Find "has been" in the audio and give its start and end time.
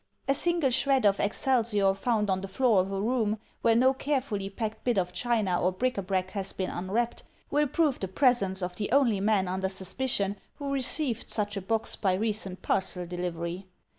6.31-6.71